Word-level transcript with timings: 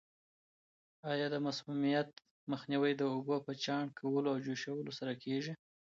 آیا 1.11 1.27
د 1.31 1.35
مسمومیت 1.47 2.09
مخنیوی 2.51 2.93
د 2.97 3.03
اوبو 3.13 3.35
په 3.45 3.51
چاڼ 3.63 3.85
کولو 3.99 4.27
او 4.33 4.37
جوشولو 4.45 4.91
سره 4.99 5.13
کیږي؟ 5.23 5.53